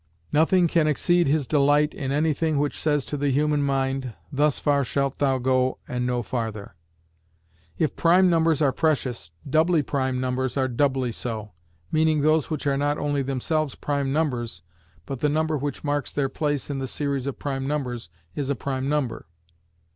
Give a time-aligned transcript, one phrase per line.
[0.31, 4.83] Nothing can exceed his delight in anything which says to the human mind, Thus far
[4.83, 6.73] shalt thou go and no farther.
[7.77, 11.51] If prime numbers are precious, doubly prime numbers are doubly so;
[11.91, 14.63] meaning those which are not only themselves prime numbers,
[15.05, 18.55] but the number which marks their place in the series of prime numbers is a
[18.55, 19.27] prime number.